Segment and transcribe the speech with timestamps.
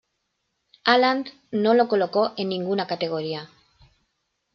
[0.83, 3.51] Aland no lo colocó en ninguna categoría.